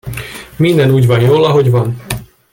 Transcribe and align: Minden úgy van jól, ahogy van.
Minden 0.57 0.91
úgy 0.91 1.07
van 1.07 1.21
jól, 1.21 1.43
ahogy 1.45 1.69
van. 1.71 2.01